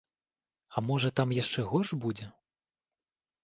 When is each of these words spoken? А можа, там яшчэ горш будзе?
А 0.75 0.83
можа, 0.87 1.11
там 1.21 1.37
яшчэ 1.41 1.67
горш 1.75 1.95
будзе? 2.07 2.25